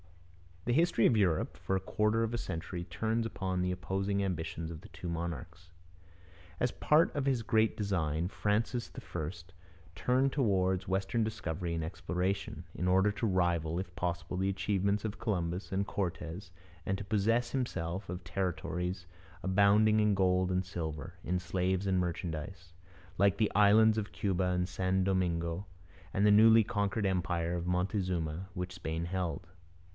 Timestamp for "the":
0.65-0.73, 3.61-3.71, 4.81-4.89, 14.37-14.49, 23.37-23.51, 26.25-26.31